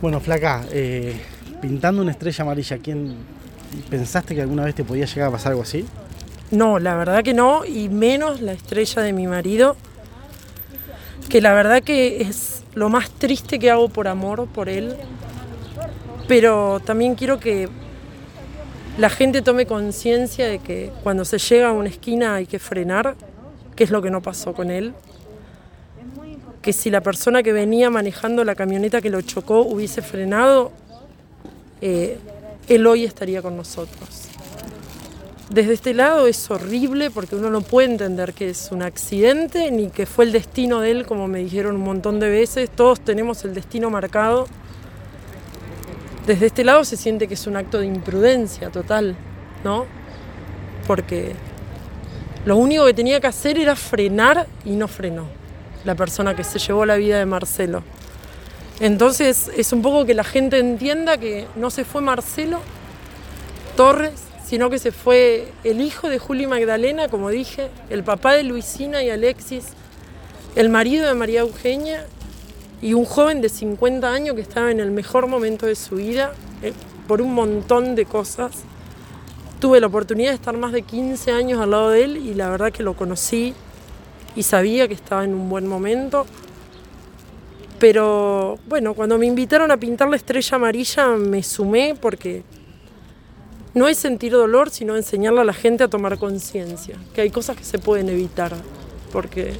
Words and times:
Bueno, 0.00 0.18
Flaca, 0.18 0.64
eh, 0.72 1.14
pintando 1.60 2.00
una 2.00 2.12
estrella 2.12 2.42
amarilla, 2.42 2.78
¿quién 2.78 3.16
pensaste 3.90 4.34
que 4.34 4.40
alguna 4.40 4.64
vez 4.64 4.74
te 4.74 4.82
podía 4.82 5.04
llegar 5.04 5.28
a 5.28 5.32
pasar 5.32 5.52
algo 5.52 5.60
así? 5.62 5.84
No, 6.50 6.78
la 6.78 6.96
verdad 6.96 7.22
que 7.22 7.34
no, 7.34 7.66
y 7.66 7.90
menos 7.90 8.40
la 8.40 8.52
estrella 8.52 9.02
de 9.02 9.12
mi 9.12 9.26
marido, 9.26 9.76
que 11.28 11.42
la 11.42 11.52
verdad 11.52 11.82
que 11.82 12.22
es 12.22 12.62
lo 12.74 12.88
más 12.88 13.10
triste 13.10 13.58
que 13.58 13.70
hago 13.70 13.90
por 13.90 14.08
amor 14.08 14.46
por 14.46 14.70
él, 14.70 14.96
pero 16.26 16.80
también 16.80 17.14
quiero 17.14 17.38
que 17.38 17.68
la 18.96 19.10
gente 19.10 19.42
tome 19.42 19.66
conciencia 19.66 20.48
de 20.48 20.60
que 20.60 20.90
cuando 21.02 21.26
se 21.26 21.36
llega 21.36 21.68
a 21.68 21.72
una 21.72 21.90
esquina 21.90 22.36
hay 22.36 22.46
que 22.46 22.58
frenar, 22.58 23.16
que 23.76 23.84
es 23.84 23.90
lo 23.90 24.00
que 24.00 24.10
no 24.10 24.22
pasó 24.22 24.54
con 24.54 24.70
él, 24.70 24.94
que 26.62 26.72
si 26.72 26.90
la 26.90 27.00
persona 27.00 27.42
que 27.42 27.52
venía 27.52 27.90
manejando 27.90 28.44
la 28.44 28.54
camioneta 28.54 29.00
que 29.00 29.10
lo 29.10 29.22
chocó 29.22 29.60
hubiese 29.62 30.02
frenado, 30.02 30.72
eh, 31.80 32.18
él 32.68 32.86
hoy 32.86 33.04
estaría 33.04 33.40
con 33.40 33.56
nosotros. 33.56 34.28
Desde 35.48 35.72
este 35.72 35.94
lado 35.94 36.26
es 36.26 36.48
horrible 36.50 37.10
porque 37.10 37.34
uno 37.34 37.50
no 37.50 37.62
puede 37.62 37.90
entender 37.90 38.34
que 38.34 38.50
es 38.50 38.70
un 38.70 38.82
accidente 38.82 39.70
ni 39.70 39.88
que 39.88 40.06
fue 40.06 40.24
el 40.24 40.32
destino 40.32 40.80
de 40.80 40.92
él, 40.92 41.06
como 41.06 41.26
me 41.26 41.40
dijeron 41.40 41.76
un 41.76 41.82
montón 41.82 42.20
de 42.20 42.28
veces. 42.28 42.70
Todos 42.70 43.00
tenemos 43.00 43.44
el 43.44 43.54
destino 43.54 43.90
marcado. 43.90 44.46
Desde 46.26 46.46
este 46.46 46.62
lado 46.62 46.84
se 46.84 46.96
siente 46.96 47.26
que 47.26 47.34
es 47.34 47.46
un 47.48 47.56
acto 47.56 47.78
de 47.80 47.86
imprudencia 47.86 48.70
total, 48.70 49.16
¿no? 49.64 49.86
Porque 50.86 51.32
lo 52.44 52.56
único 52.56 52.84
que 52.84 52.94
tenía 52.94 53.18
que 53.18 53.26
hacer 53.26 53.58
era 53.58 53.74
frenar 53.74 54.46
y 54.64 54.76
no 54.76 54.86
frenó 54.86 55.40
la 55.84 55.94
persona 55.94 56.34
que 56.34 56.44
se 56.44 56.58
llevó 56.58 56.84
la 56.86 56.96
vida 56.96 57.18
de 57.18 57.26
Marcelo. 57.26 57.82
Entonces 58.80 59.50
es 59.56 59.72
un 59.72 59.82
poco 59.82 60.06
que 60.06 60.14
la 60.14 60.24
gente 60.24 60.58
entienda 60.58 61.18
que 61.18 61.46
no 61.56 61.70
se 61.70 61.84
fue 61.84 62.00
Marcelo 62.00 62.60
Torres, 63.76 64.12
sino 64.44 64.70
que 64.70 64.78
se 64.78 64.90
fue 64.90 65.52
el 65.64 65.80
hijo 65.80 66.08
de 66.08 66.18
Juli 66.18 66.46
Magdalena, 66.46 67.08
como 67.08 67.28
dije, 67.30 67.68
el 67.88 68.02
papá 68.02 68.32
de 68.34 68.42
Luisina 68.42 69.02
y 69.02 69.10
Alexis, 69.10 69.66
el 70.56 70.70
marido 70.70 71.06
de 71.06 71.14
María 71.14 71.40
Eugenia 71.40 72.06
y 72.82 72.94
un 72.94 73.04
joven 73.04 73.40
de 73.42 73.48
50 73.48 74.10
años 74.10 74.34
que 74.34 74.40
estaba 74.40 74.70
en 74.70 74.80
el 74.80 74.90
mejor 74.90 75.26
momento 75.26 75.66
de 75.66 75.76
su 75.76 75.96
vida 75.96 76.32
eh, 76.62 76.72
por 77.06 77.20
un 77.20 77.34
montón 77.34 77.94
de 77.94 78.06
cosas. 78.06 78.52
Tuve 79.60 79.78
la 79.78 79.88
oportunidad 79.88 80.30
de 80.30 80.36
estar 80.36 80.56
más 80.56 80.72
de 80.72 80.82
15 80.82 81.32
años 81.32 81.60
al 81.60 81.72
lado 81.72 81.90
de 81.90 82.04
él 82.04 82.16
y 82.16 82.34
la 82.34 82.48
verdad 82.48 82.72
que 82.72 82.82
lo 82.82 82.94
conocí 82.94 83.54
y 84.36 84.42
sabía 84.42 84.88
que 84.88 84.94
estaba 84.94 85.24
en 85.24 85.34
un 85.34 85.48
buen 85.48 85.66
momento. 85.66 86.26
Pero 87.78 88.58
bueno, 88.68 88.94
cuando 88.94 89.16
me 89.18 89.26
invitaron 89.26 89.70
a 89.70 89.78
pintar 89.78 90.08
la 90.08 90.16
estrella 90.16 90.56
amarilla 90.56 91.08
me 91.16 91.42
sumé 91.42 91.94
porque 91.98 92.42
no 93.72 93.88
es 93.88 93.96
sentir 93.96 94.32
dolor, 94.32 94.68
sino 94.70 94.96
enseñarle 94.96 95.40
a 95.40 95.44
la 95.44 95.54
gente 95.54 95.84
a 95.84 95.88
tomar 95.88 96.18
conciencia, 96.18 96.96
que 97.14 97.22
hay 97.22 97.30
cosas 97.30 97.56
que 97.56 97.64
se 97.64 97.78
pueden 97.78 98.10
evitar, 98.10 98.52
porque 99.12 99.52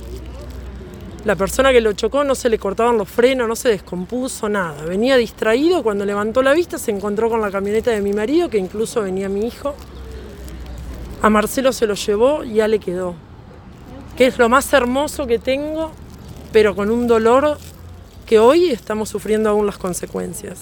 la 1.25 1.37
persona 1.37 1.73
que 1.73 1.81
lo 1.81 1.93
chocó 1.93 2.25
no 2.25 2.35
se 2.35 2.51
le 2.51 2.59
cortaban 2.59 2.99
los 2.99 3.09
frenos, 3.09 3.49
no 3.49 3.57
se 3.57 3.71
descompuso, 3.71 4.49
nada. 4.49 4.85
Venía 4.85 5.17
distraído, 5.17 5.83
cuando 5.83 6.05
levantó 6.05 6.43
la 6.43 6.53
vista 6.53 6.77
se 6.77 6.91
encontró 6.91 7.31
con 7.31 7.41
la 7.41 7.51
camioneta 7.51 7.91
de 7.91 8.03
mi 8.03 8.13
marido, 8.13 8.51
que 8.51 8.59
incluso 8.59 9.01
venía 9.01 9.31
mi 9.31 9.47
hijo. 9.47 9.75
A 11.23 11.31
Marcelo 11.31 11.73
se 11.73 11.87
lo 11.87 11.95
llevó 11.95 12.45
y 12.45 12.55
ya 12.55 12.69
le 12.69 12.81
quedó 12.81 13.15
que 14.21 14.27
es 14.27 14.39
lo 14.39 14.51
más 14.51 14.71
hermoso 14.75 15.27
que 15.27 15.39
tengo, 15.39 15.93
pero 16.53 16.77
con 16.77 16.91
un 16.91 17.07
dolor 17.07 17.57
que 18.27 18.39
hoy 18.39 18.69
estamos 18.69 19.09
sufriendo 19.09 19.49
aún 19.49 19.65
las 19.65 19.79
consecuencias. 19.79 20.61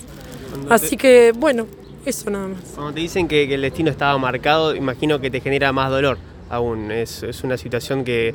Así 0.70 0.96
que, 0.96 1.32
bueno, 1.36 1.66
eso 2.06 2.30
nada 2.30 2.46
más. 2.46 2.60
Cuando 2.76 2.94
te 2.94 3.00
dicen 3.00 3.26
que, 3.26 3.52
el 3.52 3.60
destino 3.60 3.90
estaba 3.90 4.16
marcado, 4.16 4.76
imagino 4.76 5.20
que 5.20 5.28
te 5.28 5.40
genera 5.40 5.72
más 5.72 5.90
dolor 5.90 6.18
aún. 6.48 6.92
Es, 6.92 7.24
una 7.42 7.56
situación 7.56 8.04
que, 8.04 8.32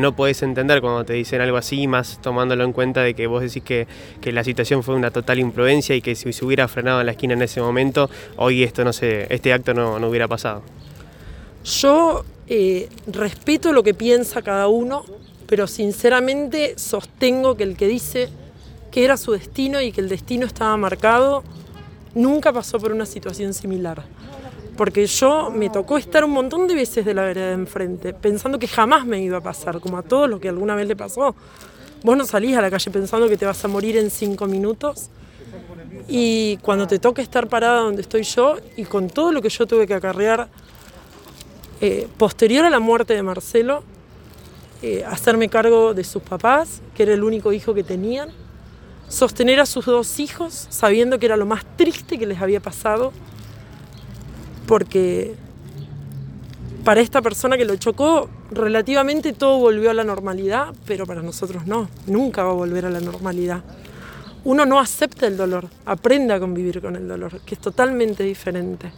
no 0.00 0.14
podés 0.14 0.40
entender 0.44 0.80
cuando 0.80 1.02
te 1.04 1.14
dicen 1.14 1.40
algo 1.40 1.56
así, 1.56 1.88
más 1.88 2.22
tomándolo 2.22 2.62
en 2.62 2.72
cuenta 2.72 3.02
de 3.02 3.14
que 3.14 3.26
vos 3.26 3.42
decís 3.42 3.64
que, 3.64 3.88
la 4.30 4.44
situación 4.44 4.84
fue 4.84 4.94
una 4.94 5.10
total 5.10 5.40
imprudencia 5.40 5.96
y 5.96 6.00
que 6.00 6.14
si 6.14 6.32
se 6.32 6.44
hubiera 6.44 6.68
frenado 6.68 7.00
en 7.00 7.06
la 7.06 7.12
esquina 7.12 7.34
en 7.34 7.42
ese 7.42 7.60
momento, 7.60 8.08
hoy 8.36 8.62
esto 8.62 8.84
no 8.84 8.92
sé, 8.92 9.26
este 9.30 9.52
acto 9.52 9.74
no, 9.74 9.98
no 9.98 10.08
hubiera 10.08 10.28
pasado. 10.28 10.62
Yo 11.64 12.24
eh, 12.52 12.88
respeto 13.06 13.72
lo 13.72 13.84
que 13.84 13.94
piensa 13.94 14.42
cada 14.42 14.66
uno, 14.66 15.04
pero 15.46 15.68
sinceramente 15.68 16.76
sostengo 16.76 17.56
que 17.56 17.62
el 17.62 17.76
que 17.76 17.86
dice 17.86 18.28
que 18.90 19.04
era 19.04 19.16
su 19.16 19.30
destino 19.30 19.80
y 19.80 19.92
que 19.92 20.00
el 20.00 20.08
destino 20.08 20.46
estaba 20.46 20.76
marcado, 20.76 21.44
nunca 22.12 22.52
pasó 22.52 22.80
por 22.80 22.90
una 22.90 23.06
situación 23.06 23.54
similar. 23.54 24.02
Porque 24.76 25.06
yo 25.06 25.50
me 25.50 25.70
tocó 25.70 25.96
estar 25.96 26.24
un 26.24 26.32
montón 26.32 26.66
de 26.66 26.74
veces 26.74 27.04
de 27.04 27.14
la 27.14 27.22
vereda 27.22 27.46
de 27.48 27.52
enfrente, 27.52 28.14
pensando 28.14 28.58
que 28.58 28.66
jamás 28.66 29.06
me 29.06 29.22
iba 29.22 29.38
a 29.38 29.42
pasar, 29.42 29.78
como 29.78 29.96
a 29.98 30.02
todos 30.02 30.28
lo 30.28 30.40
que 30.40 30.48
alguna 30.48 30.74
vez 30.74 30.88
le 30.88 30.96
pasó. 30.96 31.36
Vos 32.02 32.16
no 32.16 32.24
salís 32.24 32.56
a 32.56 32.62
la 32.62 32.70
calle 32.70 32.90
pensando 32.90 33.28
que 33.28 33.36
te 33.36 33.46
vas 33.46 33.64
a 33.64 33.68
morir 33.68 33.96
en 33.96 34.10
cinco 34.10 34.46
minutos. 34.46 35.10
Y 36.08 36.56
cuando 36.62 36.88
te 36.88 36.98
toca 36.98 37.22
estar 37.22 37.46
parada 37.46 37.82
donde 37.82 38.02
estoy 38.02 38.24
yo 38.24 38.56
y 38.76 38.82
con 38.82 39.08
todo 39.08 39.30
lo 39.30 39.40
que 39.40 39.50
yo 39.50 39.68
tuve 39.68 39.86
que 39.86 39.94
acarrear 39.94 40.48
eh, 41.80 42.08
posterior 42.18 42.64
a 42.64 42.70
la 42.70 42.80
muerte 42.80 43.14
de 43.14 43.22
Marcelo, 43.22 43.82
eh, 44.82 45.04
hacerme 45.04 45.48
cargo 45.48 45.94
de 45.94 46.04
sus 46.04 46.22
papás, 46.22 46.80
que 46.94 47.02
era 47.02 47.14
el 47.14 47.22
único 47.22 47.52
hijo 47.52 47.74
que 47.74 47.84
tenían, 47.84 48.30
sostener 49.08 49.60
a 49.60 49.66
sus 49.66 49.86
dos 49.86 50.20
hijos, 50.20 50.66
sabiendo 50.70 51.18
que 51.18 51.26
era 51.26 51.36
lo 51.36 51.46
más 51.46 51.64
triste 51.76 52.18
que 52.18 52.26
les 52.26 52.40
había 52.40 52.60
pasado, 52.60 53.12
porque 54.66 55.34
para 56.84 57.00
esta 57.00 57.20
persona 57.20 57.56
que 57.56 57.64
lo 57.64 57.76
chocó, 57.76 58.28
relativamente 58.50 59.32
todo 59.32 59.58
volvió 59.58 59.90
a 59.90 59.94
la 59.94 60.04
normalidad, 60.04 60.74
pero 60.86 61.06
para 61.06 61.22
nosotros 61.22 61.66
no, 61.66 61.88
nunca 62.06 62.44
va 62.44 62.50
a 62.50 62.54
volver 62.54 62.86
a 62.86 62.90
la 62.90 63.00
normalidad. 63.00 63.62
Uno 64.44 64.64
no 64.64 64.80
acepta 64.80 65.26
el 65.26 65.36
dolor, 65.36 65.68
aprende 65.84 66.32
a 66.32 66.40
convivir 66.40 66.80
con 66.80 66.96
el 66.96 67.06
dolor, 67.06 67.40
que 67.40 67.54
es 67.54 67.60
totalmente 67.60 68.22
diferente. 68.24 68.90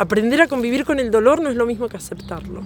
Aprender 0.00 0.40
a 0.40 0.48
convivir 0.48 0.86
con 0.86 0.98
el 0.98 1.10
dolor 1.10 1.42
no 1.42 1.50
es 1.50 1.56
lo 1.56 1.66
mismo 1.66 1.86
que 1.86 1.98
aceptarlo. 1.98 2.62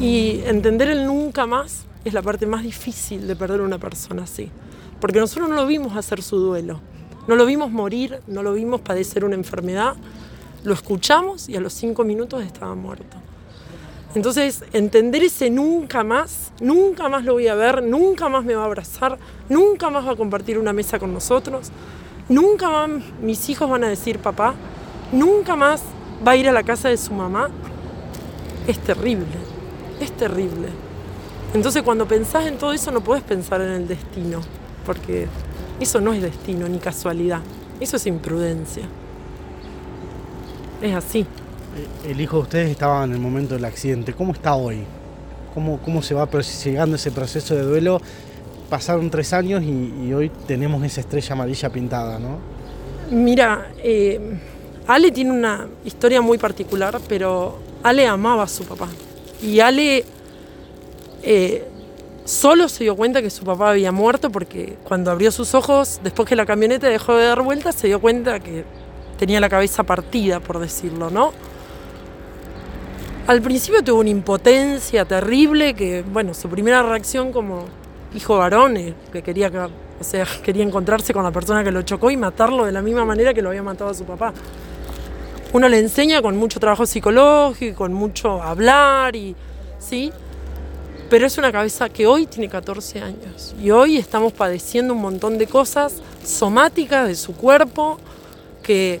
Y 0.00 0.42
entender 0.44 0.88
el 0.88 1.04
nunca 1.04 1.44
más 1.44 1.86
es 2.04 2.14
la 2.14 2.22
parte 2.22 2.46
más 2.46 2.62
difícil 2.62 3.26
de 3.26 3.34
perder 3.34 3.62
una 3.62 3.78
persona 3.78 4.22
así. 4.22 4.48
Porque 5.00 5.18
nosotros 5.18 5.48
no 5.48 5.56
lo 5.56 5.66
vimos 5.66 5.96
hacer 5.96 6.22
su 6.22 6.38
duelo, 6.38 6.80
no 7.26 7.34
lo 7.34 7.46
vimos 7.46 7.72
morir, 7.72 8.20
no 8.28 8.44
lo 8.44 8.52
vimos 8.52 8.80
padecer 8.80 9.24
una 9.24 9.34
enfermedad, 9.34 9.94
lo 10.62 10.72
escuchamos 10.72 11.48
y 11.48 11.56
a 11.56 11.60
los 11.60 11.72
cinco 11.72 12.04
minutos 12.04 12.44
estaba 12.44 12.76
muerto. 12.76 13.16
Entonces, 14.14 14.62
entender 14.72 15.24
ese 15.24 15.50
nunca 15.50 16.04
más, 16.04 16.52
nunca 16.60 17.08
más 17.08 17.24
lo 17.24 17.32
voy 17.32 17.48
a 17.48 17.56
ver, 17.56 17.82
nunca 17.82 18.28
más 18.28 18.44
me 18.44 18.54
va 18.54 18.62
a 18.62 18.66
abrazar, 18.66 19.18
nunca 19.48 19.90
más 19.90 20.06
va 20.06 20.12
a 20.12 20.16
compartir 20.16 20.60
una 20.60 20.72
mesa 20.72 21.00
con 21.00 21.12
nosotros, 21.12 21.72
nunca 22.28 22.70
más 22.70 23.02
mis 23.20 23.48
hijos 23.48 23.68
van 23.68 23.82
a 23.82 23.88
decir 23.88 24.20
papá, 24.20 24.54
nunca 25.10 25.56
más 25.56 25.82
va 26.26 26.32
a 26.32 26.36
ir 26.36 26.48
a 26.48 26.52
la 26.52 26.62
casa 26.62 26.88
de 26.88 26.96
su 26.96 27.12
mamá, 27.12 27.50
es 28.66 28.78
terrible, 28.78 29.26
es 30.00 30.12
terrible. 30.12 30.68
Entonces 31.54 31.82
cuando 31.82 32.06
pensás 32.06 32.46
en 32.46 32.58
todo 32.58 32.72
eso 32.72 32.90
no 32.90 33.00
puedes 33.00 33.24
pensar 33.24 33.60
en 33.60 33.70
el 33.70 33.88
destino, 33.88 34.40
porque 34.84 35.26
eso 35.80 36.00
no 36.00 36.12
es 36.12 36.22
destino 36.22 36.68
ni 36.68 36.78
casualidad, 36.78 37.40
eso 37.80 37.96
es 37.96 38.06
imprudencia. 38.06 38.84
Es 40.82 40.94
así. 40.94 41.26
El 42.06 42.20
hijo 42.20 42.36
de 42.36 42.42
ustedes 42.42 42.70
estaba 42.70 43.04
en 43.04 43.12
el 43.12 43.18
momento 43.18 43.54
del 43.54 43.64
accidente, 43.64 44.12
¿cómo 44.12 44.32
está 44.32 44.54
hoy? 44.54 44.84
¿Cómo, 45.54 45.78
cómo 45.78 46.02
se 46.02 46.14
va 46.14 46.28
llegando 46.64 46.96
ese 46.96 47.10
proceso 47.10 47.54
de 47.54 47.62
duelo? 47.62 48.00
Pasaron 48.68 49.08
tres 49.10 49.32
años 49.32 49.62
y, 49.62 50.12
hoy 50.12 50.30
tenemos 50.46 50.82
esa 50.84 51.00
estrella 51.00 51.32
amarilla 51.32 51.70
pintada, 51.70 52.18
¿no? 52.18 52.38
Mira, 53.10 53.68
eh, 53.82 54.38
Ale 54.86 55.10
tiene 55.10 55.32
una 55.32 55.66
historia 55.84 56.20
muy 56.20 56.38
particular, 56.38 57.00
pero 57.08 57.58
Ale 57.82 58.06
amaba 58.06 58.44
a 58.44 58.48
su 58.48 58.64
papá. 58.64 58.88
Y 59.42 59.58
Ale 59.58 60.04
eh, 61.22 61.66
solo 62.24 62.68
se 62.68 62.84
dio 62.84 62.94
cuenta 62.94 63.20
que 63.20 63.30
su 63.30 63.44
papá 63.44 63.70
había 63.70 63.90
muerto 63.90 64.30
porque 64.30 64.76
cuando 64.84 65.10
abrió 65.10 65.32
sus 65.32 65.54
ojos, 65.54 66.00
después 66.04 66.28
que 66.28 66.36
la 66.36 66.46
camioneta 66.46 66.88
dejó 66.88 67.16
de 67.16 67.26
dar 67.26 67.42
vueltas, 67.42 67.74
se 67.74 67.88
dio 67.88 68.00
cuenta 68.00 68.38
que 68.38 68.64
tenía 69.18 69.40
la 69.40 69.48
cabeza 69.48 69.82
partida, 69.82 70.38
por 70.38 70.60
decirlo, 70.60 71.10
¿no? 71.10 71.32
Al 73.26 73.42
principio 73.42 73.82
tuvo 73.82 74.00
una 74.00 74.10
impotencia 74.10 75.04
terrible 75.04 75.74
que, 75.74 76.02
bueno, 76.02 76.32
su 76.32 76.48
primera 76.48 76.84
reacción 76.84 77.32
como 77.32 77.64
hijo 78.14 78.38
varón, 78.38 78.76
eh, 78.76 78.94
que 79.12 79.20
quería, 79.20 79.50
o 80.00 80.04
sea, 80.04 80.24
quería 80.44 80.62
encontrarse 80.62 81.12
con 81.12 81.24
la 81.24 81.32
persona 81.32 81.64
que 81.64 81.72
lo 81.72 81.82
chocó 81.82 82.08
y 82.12 82.16
matarlo 82.16 82.64
de 82.64 82.70
la 82.70 82.82
misma 82.82 83.04
manera 83.04 83.34
que 83.34 83.42
lo 83.42 83.48
había 83.48 83.64
matado 83.64 83.90
a 83.90 83.94
su 83.94 84.04
papá 84.04 84.32
uno 85.52 85.68
le 85.68 85.78
enseña 85.78 86.20
con 86.22 86.36
mucho 86.36 86.60
trabajo 86.60 86.86
psicológico, 86.86 87.76
con 87.76 87.92
mucho 87.92 88.42
hablar 88.42 89.16
y 89.16 89.34
sí. 89.78 90.12
Pero 91.08 91.26
es 91.26 91.38
una 91.38 91.52
cabeza 91.52 91.88
que 91.88 92.06
hoy 92.06 92.26
tiene 92.26 92.48
14 92.48 93.00
años 93.00 93.54
y 93.62 93.70
hoy 93.70 93.96
estamos 93.96 94.32
padeciendo 94.32 94.92
un 94.92 95.00
montón 95.00 95.38
de 95.38 95.46
cosas 95.46 96.02
somáticas 96.24 97.06
de 97.06 97.14
su 97.14 97.34
cuerpo 97.36 97.98
que 98.64 99.00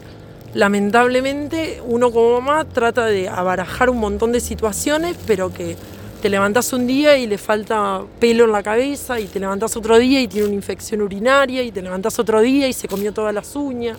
lamentablemente 0.54 1.82
uno 1.84 2.12
como 2.12 2.40
mamá 2.40 2.64
trata 2.64 3.06
de 3.06 3.28
abarajar 3.28 3.90
un 3.90 3.98
montón 3.98 4.30
de 4.30 4.38
situaciones, 4.38 5.16
pero 5.26 5.52
que 5.52 5.76
te 6.22 6.30
levantas 6.30 6.72
un 6.72 6.86
día 6.86 7.16
y 7.18 7.26
le 7.26 7.38
falta 7.38 8.02
pelo 8.20 8.44
en 8.44 8.52
la 8.52 8.62
cabeza 8.62 9.18
y 9.18 9.26
te 9.26 9.40
levantas 9.40 9.76
otro 9.76 9.98
día 9.98 10.20
y 10.20 10.28
tiene 10.28 10.46
una 10.46 10.56
infección 10.56 11.02
urinaria 11.02 11.62
y 11.62 11.72
te 11.72 11.82
levantas 11.82 12.18
otro 12.20 12.40
día 12.40 12.68
y 12.68 12.72
se 12.72 12.86
comió 12.86 13.12
todas 13.12 13.34
las 13.34 13.54
uñas. 13.56 13.98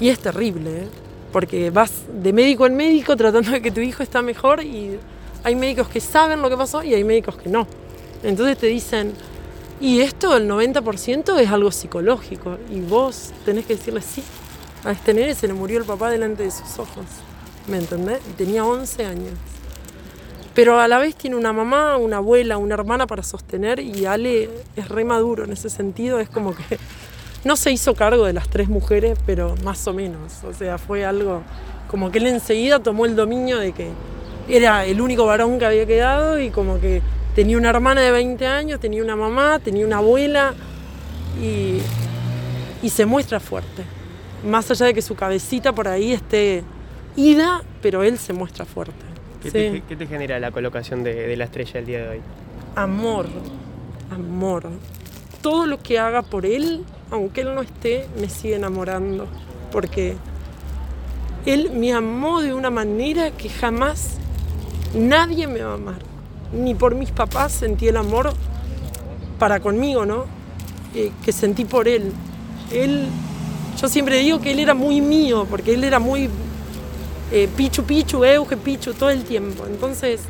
Y 0.00 0.08
es 0.08 0.18
terrible, 0.18 0.70
¿eh? 0.70 0.88
Porque 1.32 1.70
vas 1.70 1.92
de 2.12 2.32
médico 2.32 2.66
en 2.66 2.76
médico 2.76 3.16
tratando 3.16 3.50
de 3.50 3.62
que 3.62 3.70
tu 3.70 3.80
hijo 3.80 4.02
está 4.02 4.22
mejor 4.22 4.62
y 4.62 4.98
hay 5.44 5.54
médicos 5.54 5.88
que 5.88 6.00
saben 6.00 6.42
lo 6.42 6.50
que 6.50 6.56
pasó 6.56 6.82
y 6.82 6.94
hay 6.94 7.04
médicos 7.04 7.36
que 7.36 7.48
no. 7.48 7.66
Entonces 8.22 8.58
te 8.58 8.66
dicen, 8.66 9.14
y 9.80 10.00
esto 10.00 10.36
el 10.36 10.48
90% 10.48 11.38
es 11.38 11.50
algo 11.50 11.70
psicológico 11.72 12.58
y 12.70 12.80
vos 12.80 13.32
tenés 13.44 13.66
que 13.66 13.76
decirle 13.76 14.02
sí. 14.02 14.22
A 14.84 14.92
este 14.92 15.14
nene 15.14 15.34
se 15.34 15.46
le 15.46 15.54
murió 15.54 15.78
el 15.78 15.84
papá 15.84 16.10
delante 16.10 16.42
de 16.42 16.50
sus 16.50 16.78
ojos, 16.78 17.04
¿me 17.66 17.78
entendés? 17.78 18.20
Y 18.30 18.32
tenía 18.32 18.64
11 18.64 19.04
años. 19.04 19.32
Pero 20.54 20.80
a 20.80 20.88
la 20.88 20.98
vez 20.98 21.14
tiene 21.14 21.36
una 21.36 21.52
mamá, 21.52 21.96
una 21.96 22.16
abuela, 22.16 22.58
una 22.58 22.74
hermana 22.74 23.06
para 23.06 23.22
sostener 23.22 23.78
y 23.78 24.04
Ale 24.04 24.50
es 24.76 24.88
re 24.88 25.04
maduro 25.04 25.44
en 25.44 25.52
ese 25.52 25.70
sentido, 25.70 26.18
es 26.18 26.28
como 26.28 26.54
que 26.54 26.78
no 27.44 27.56
se 27.56 27.70
hizo 27.70 27.94
cargo 27.94 28.26
de 28.26 28.32
las 28.32 28.48
tres 28.48 28.68
mujeres, 28.68 29.18
pero 29.26 29.54
más 29.64 29.86
o 29.86 29.94
menos. 29.94 30.44
O 30.44 30.52
sea, 30.52 30.78
fue 30.78 31.04
algo 31.04 31.42
como 31.88 32.10
que 32.10 32.18
él 32.18 32.26
enseguida 32.26 32.78
tomó 32.80 33.06
el 33.06 33.16
dominio 33.16 33.58
de 33.58 33.72
que 33.72 33.90
era 34.48 34.84
el 34.84 35.00
único 35.00 35.26
varón 35.26 35.58
que 35.58 35.66
había 35.66 35.86
quedado 35.86 36.40
y 36.40 36.50
como 36.50 36.80
que 36.80 37.02
tenía 37.34 37.56
una 37.56 37.70
hermana 37.70 38.00
de 38.00 38.10
20 38.10 38.46
años, 38.46 38.80
tenía 38.80 39.02
una 39.02 39.16
mamá, 39.16 39.58
tenía 39.58 39.86
una 39.86 39.98
abuela 39.98 40.54
y, 41.40 41.78
y 42.82 42.90
se 42.90 43.06
muestra 43.06 43.40
fuerte. 43.40 43.84
Más 44.44 44.70
allá 44.70 44.86
de 44.86 44.94
que 44.94 45.02
su 45.02 45.14
cabecita 45.14 45.72
por 45.72 45.88
ahí 45.88 46.12
esté 46.12 46.62
ida, 47.16 47.62
pero 47.82 48.02
él 48.02 48.18
se 48.18 48.32
muestra 48.32 48.64
fuerte. 48.64 49.10
¿Qué, 49.42 49.50
te, 49.50 49.82
¿qué 49.88 49.96
te, 49.96 50.06
genera 50.06 50.38
la 50.38 50.50
colocación 50.50 51.02
de, 51.02 51.14
de 51.14 51.36
la 51.36 51.44
estrella 51.44 51.80
el 51.80 51.86
día 51.86 52.02
de 52.02 52.08
hoy? 52.08 52.20
Amor, 52.76 53.26
amor. 54.10 54.64
Todo 55.42 55.66
lo 55.66 55.78
que 55.78 55.98
haga 55.98 56.22
por 56.22 56.46
él 56.46 56.84
aunque 57.10 57.40
él 57.40 57.54
no 57.54 57.62
esté, 57.62 58.06
me 58.20 58.28
sigue 58.28 58.56
enamorando, 58.56 59.26
porque 59.72 60.16
él 61.44 61.70
me 61.72 61.92
amó 61.92 62.40
de 62.40 62.54
una 62.54 62.70
manera 62.70 63.30
que 63.32 63.48
jamás 63.48 64.12
nadie 64.94 65.46
me 65.46 65.62
va 65.62 65.72
a 65.72 65.74
amar. 65.74 65.98
Ni 66.52 66.74
por 66.74 66.94
mis 66.94 67.10
papás 67.10 67.52
sentí 67.52 67.88
el 67.88 67.96
amor 67.96 68.32
para 69.38 69.60
conmigo, 69.60 70.06
¿no? 70.06 70.24
Eh, 70.94 71.10
que 71.24 71.32
sentí 71.32 71.64
por 71.64 71.88
él. 71.88 72.12
Él, 72.72 73.08
yo 73.80 73.88
siempre 73.88 74.18
digo 74.18 74.40
que 74.40 74.52
él 74.52 74.60
era 74.60 74.74
muy 74.74 75.00
mío, 75.00 75.46
porque 75.48 75.74
él 75.74 75.84
era 75.84 75.98
muy 75.98 76.28
eh, 77.32 77.48
pichu 77.56 77.84
pichu, 77.84 78.24
euge 78.24 78.56
pichu 78.56 78.94
todo 78.94 79.10
el 79.10 79.24
tiempo. 79.24 79.64
Entonces, 79.66 80.20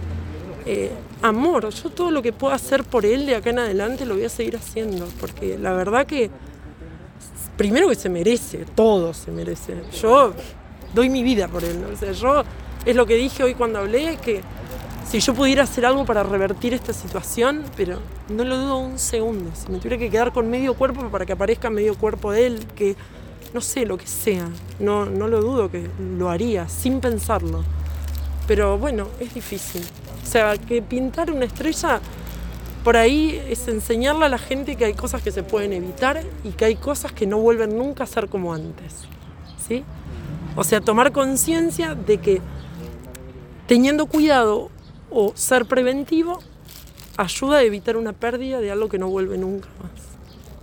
eh, 0.65 0.93
amor, 1.23 1.69
yo 1.71 1.91
todo 1.91 2.11
lo 2.11 2.23
que 2.23 2.33
pueda 2.33 2.55
hacer 2.55 2.85
por 2.85 3.05
él 3.05 3.27
de 3.27 3.37
acá 3.37 3.51
en 3.51 3.59
adelante 3.59 4.05
lo 4.05 4.15
voy 4.15 4.25
a 4.25 4.29
seguir 4.29 4.57
haciendo, 4.57 5.07
porque 5.21 5.59
la 5.59 5.73
verdad 5.73 6.07
que 6.07 6.31
primero 7.57 7.89
que 7.89 7.95
se 7.95 8.09
merece, 8.09 8.65
todo 8.75 9.13
se 9.13 9.31
merece. 9.31 9.83
Yo 10.01 10.33
doy 10.95 11.11
mi 11.11 11.23
vida 11.23 11.49
por 11.49 11.63
él. 11.63 11.85
O 11.93 11.97
sea, 11.97 12.13
yo 12.13 12.43
es 12.87 12.97
lo 12.97 13.07
que 13.07 13.17
dije 13.17 13.45
hoy 13.45 13.55
cuando 13.55 13.81
hablé, 13.81 14.17
que 14.17 14.41
si 15.07 15.21
yo 15.21 15.35
pudiera 15.35 15.65
hacer 15.65 15.85
algo 15.85 16.05
para 16.05 16.23
revertir 16.23 16.73
esta 16.73 16.93
situación, 16.93 17.65
pero 17.77 17.99
no 18.29 18.45
lo 18.45 18.57
dudo 18.57 18.79
un 18.79 18.99
segundo. 18.99 19.51
Si 19.55 19.71
me 19.71 19.79
tuviera 19.79 19.99
que 19.99 20.09
quedar 20.09 20.33
con 20.33 20.49
medio 20.49 20.75
cuerpo 20.75 21.03
para 21.11 21.27
que 21.27 21.33
aparezca 21.33 21.69
medio 21.69 21.97
cuerpo 21.97 22.33
de 22.33 22.47
él, 22.47 22.67
que 22.75 22.97
no 23.53 23.61
sé, 23.61 23.85
lo 23.85 23.99
que 23.99 24.07
sea, 24.07 24.49
no, 24.79 25.07
no 25.07 25.27
lo 25.27 25.41
dudo 25.41 25.71
que 25.71 25.87
lo 26.17 26.31
haría, 26.31 26.69
sin 26.69 27.01
pensarlo. 27.01 27.65
Pero 28.47 28.79
bueno, 28.79 29.09
es 29.19 29.35
difícil. 29.35 29.83
O 30.23 30.27
sea, 30.27 30.57
que 30.57 30.83
pintar 30.83 31.31
una 31.31 31.45
estrella 31.45 32.01
por 32.85 32.97
ahí 32.97 33.41
es 33.49 33.69
enseñarle 33.69 34.25
a 34.25 34.29
la 34.29 34.39
gente 34.39 34.77
que 34.77 34.87
hay 34.87 34.95
cosas 34.95 35.23
que 35.23 35.31
se 35.31 35.43
pueden 35.43 35.73
evitar 35.73 36.23
y 36.45 36.51
que 36.51 36.65
hay 36.65 36.77
cosas 36.77 37.13
que 37.13 37.27
no 37.27 37.39
vuelven 37.39 37.77
nunca 37.77 38.05
a 38.05 38.07
ser 38.07 38.29
como 38.29 38.55
antes. 38.55 39.05
¿sí? 39.67 39.85
O 40.57 40.65
sea, 40.65 40.81
tomar 40.81 41.13
conciencia 41.13 41.95
de 41.95 42.19
que 42.19 42.41
teniendo 43.67 44.07
cuidado 44.07 44.71
o 45.11 45.33
ser 45.35 45.67
preventivo 45.67 46.41
ayuda 47.17 47.59
a 47.59 47.63
evitar 47.63 47.97
una 47.97 48.13
pérdida 48.13 48.61
de 48.61 48.71
algo 48.71 48.89
que 48.89 48.99
no 48.99 49.09
vuelve 49.09 49.37
nunca 49.37 49.69
más. 49.83 50.10